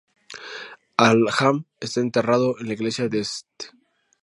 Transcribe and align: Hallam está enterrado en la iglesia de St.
Hallam 0.97 1.67
está 1.79 1.99
enterrado 2.01 2.59
en 2.59 2.65
la 2.69 2.73
iglesia 2.73 3.07
de 3.07 3.19
St. 3.19 3.65